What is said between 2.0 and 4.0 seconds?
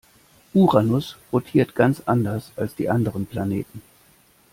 anders als die anderen Planeten.